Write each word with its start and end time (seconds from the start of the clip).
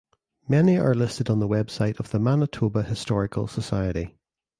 Many 0.47 0.79
are 0.79 0.95
listed 0.95 1.29
on 1.29 1.37
the 1.37 1.47
website 1.47 1.99
of 1.99 2.09
the 2.09 2.17
Manitoba 2.17 2.81
Historical 2.81 3.47
Society. 3.47 4.17